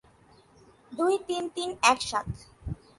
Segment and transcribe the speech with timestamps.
[0.91, 2.27] দুই, তিন, তিন, এক, সাত।